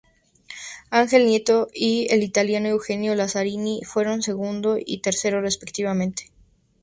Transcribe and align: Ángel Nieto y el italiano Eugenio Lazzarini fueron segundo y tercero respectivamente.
Ángel 0.89 1.27
Nieto 1.27 1.67
y 1.75 2.07
el 2.11 2.23
italiano 2.23 2.67
Eugenio 2.69 3.13
Lazzarini 3.13 3.83
fueron 3.83 4.23
segundo 4.23 4.77
y 4.83 5.01
tercero 5.01 5.41
respectivamente. 5.41 6.31